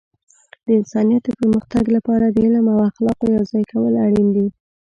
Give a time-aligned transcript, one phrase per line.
[0.65, 4.47] د انسانیت د پرمختګ لپاره د علم او اخلاقو یوځای کول اړین دي.